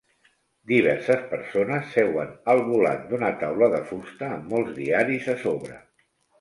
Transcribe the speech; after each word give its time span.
Diverses 0.69 1.21
persones 1.33 1.91
seuen 1.97 2.33
al 2.55 2.63
volant 2.71 3.05
d'una 3.13 3.31
taula 3.45 3.71
de 3.77 3.85
fusta 3.93 4.33
amb 4.33 4.59
molts 4.59 4.77
diaris 4.83 5.33
a 5.37 5.41
sobre 5.47 5.81